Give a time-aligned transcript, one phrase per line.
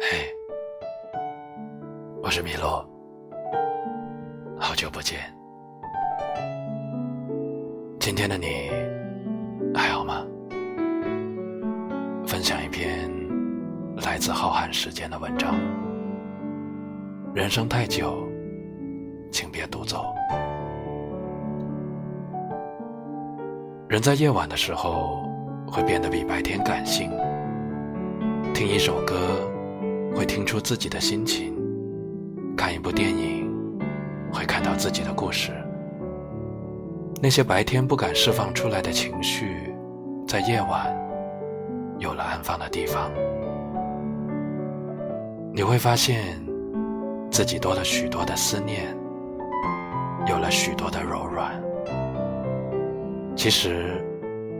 [0.00, 0.18] 嘿，
[2.22, 2.84] 我是米洛，
[4.58, 5.20] 好久不见。
[8.00, 8.70] 今天的你
[9.74, 10.26] 还好吗？
[12.26, 13.08] 分享一篇
[14.04, 15.54] 来自浩瀚时间的文章。
[17.32, 18.26] 人生太久，
[19.30, 20.04] 请别独走。
[23.88, 25.22] 人在夜晚的时候
[25.66, 27.08] 会变得比白天感性，
[28.52, 29.16] 听一首歌
[30.16, 31.54] 会听出自己的心情，
[32.56, 33.46] 看一部电影
[34.32, 35.52] 会看到自己的故事。
[37.20, 39.74] 那些白天不敢释放出来的情绪，
[40.26, 40.86] 在夜晚
[41.98, 43.10] 有了安放的地方。
[45.52, 46.42] 你会发现
[47.30, 48.96] 自己多了许多的思念，
[50.26, 51.62] 有了许多的柔软。
[53.36, 54.02] 其实，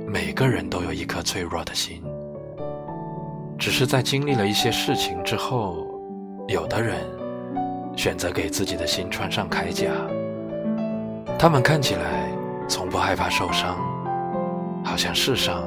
[0.06, 2.02] 每个人都有一颗脆弱的心，
[3.66, 5.88] 只是在经历了一些事情之后，
[6.47, 7.00] 有的人
[7.97, 9.91] 选择给自己的心穿上铠甲。
[11.36, 12.31] 他们看起来
[12.69, 13.77] 从不害怕受伤，
[14.84, 15.64] 好像世上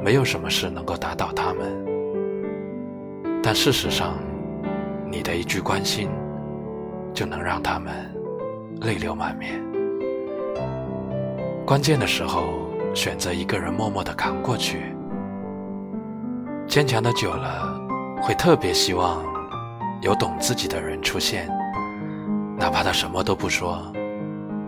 [0.00, 1.66] 没有什么事能够打倒他们。
[3.42, 4.16] 但事实上，
[5.10, 6.08] 你的一句关心，
[7.12, 7.92] 就能让他们
[8.82, 9.60] 泪流满面。
[11.66, 14.94] 关键的时候，选择一个人默默的扛过去。
[16.70, 17.80] 坚强的久了，
[18.22, 19.24] 会特别希望
[20.02, 21.48] 有懂自己的人出现，
[22.56, 23.82] 哪怕他什么都不说，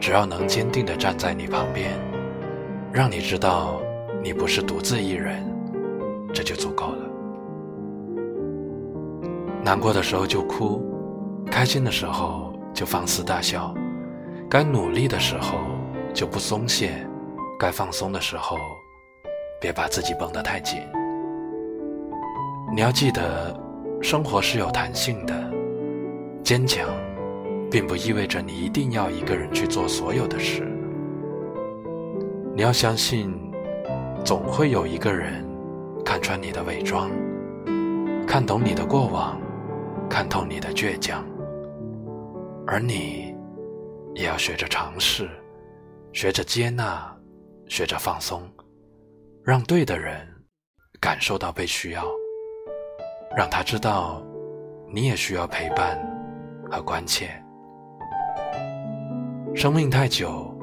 [0.01, 1.93] 只要能坚定的站在你旁边，
[2.93, 3.81] 让你知道
[4.21, 5.49] 你不是独自一人，
[6.35, 7.09] 这就足够了。
[9.63, 10.83] 难过的时候就哭，
[11.53, 13.73] 开心的时候就放肆大笑，
[14.51, 15.61] 该努力的时候。
[16.13, 17.09] 就不松懈，
[17.59, 18.59] 该放松的时候，
[19.59, 20.83] 别把自己绷得太紧。
[22.75, 23.55] 你要记得，
[24.01, 25.35] 生活是有弹性的，
[26.43, 26.89] 坚强，
[27.71, 30.67] 并不意味着你一定要一个人去做所有的事。
[32.57, 33.31] 你要相信，
[34.25, 35.45] 总会有一个人
[36.03, 37.11] 看穿你的伪装，
[38.27, 39.39] 看懂你的过往，
[40.09, 41.23] 看透你的倔强，
[42.67, 43.37] 而你，
[44.15, 45.29] 也要学着尝试。
[46.15, 47.15] 学着接纳，
[47.69, 48.43] 学着放松，
[49.45, 50.27] 让对的人
[51.01, 52.05] 感受到被需要，
[53.37, 54.23] 让他知道
[54.93, 55.99] 你也需要陪伴
[56.71, 57.31] 和关切。
[59.55, 60.55] 生命太久，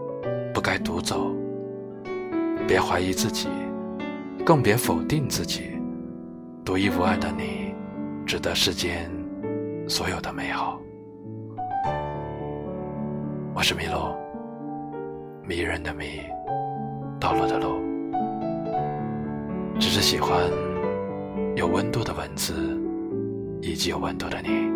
[0.53, 1.31] 不该独走。
[2.68, 3.47] 别怀疑自己，
[4.46, 5.79] 更别否定自己。
[6.63, 7.74] 独一无二的你，
[8.28, 9.09] 值得世间
[9.88, 10.79] 所有的美好。
[13.56, 14.16] 我是米洛。
[15.44, 16.22] 迷人的迷，
[17.19, 17.81] 道路的路，
[19.79, 20.40] 只是喜欢
[21.59, 22.53] 有温度的文字，
[23.62, 24.69] 以及有温度的你。